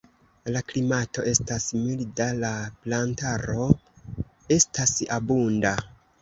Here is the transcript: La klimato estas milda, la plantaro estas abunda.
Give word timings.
La 0.53 0.61
klimato 0.69 1.25
estas 1.31 1.67
milda, 1.81 2.27
la 2.45 2.49
plantaro 2.87 3.69
estas 4.57 4.97
abunda. 5.21 5.77